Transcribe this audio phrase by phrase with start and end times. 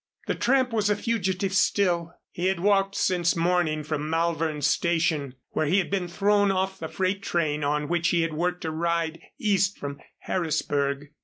[0.25, 2.15] The tramp was a fugitive still.
[2.31, 6.87] He had walked since morning from Malvern station, where he had been thrown off the
[6.87, 11.09] freight train on which he had worked a ride east from Harrisburg.